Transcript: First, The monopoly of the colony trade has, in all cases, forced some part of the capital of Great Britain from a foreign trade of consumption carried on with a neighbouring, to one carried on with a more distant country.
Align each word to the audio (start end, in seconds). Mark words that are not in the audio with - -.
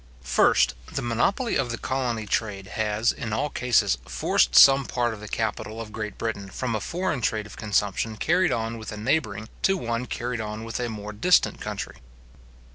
First, 0.23 0.73
The 0.91 1.03
monopoly 1.03 1.55
of 1.57 1.69
the 1.69 1.77
colony 1.77 2.25
trade 2.25 2.69
has, 2.69 3.11
in 3.11 3.33
all 3.33 3.51
cases, 3.51 3.99
forced 4.07 4.55
some 4.55 4.85
part 4.85 5.13
of 5.13 5.19
the 5.19 5.27
capital 5.27 5.79
of 5.79 5.91
Great 5.91 6.17
Britain 6.17 6.49
from 6.49 6.73
a 6.73 6.79
foreign 6.81 7.21
trade 7.21 7.45
of 7.45 7.55
consumption 7.55 8.17
carried 8.17 8.51
on 8.51 8.79
with 8.79 8.91
a 8.91 8.97
neighbouring, 8.97 9.47
to 9.61 9.77
one 9.77 10.07
carried 10.07 10.41
on 10.41 10.63
with 10.63 10.79
a 10.79 10.89
more 10.89 11.13
distant 11.13 11.61
country. 11.61 11.97